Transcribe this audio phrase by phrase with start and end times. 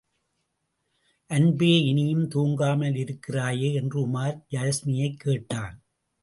[1.29, 5.83] அன்பே, இனியும் தூங்காமல் இருக்கிறாயே என்று உமார் யாஸ்மியைக் கேட்டான்.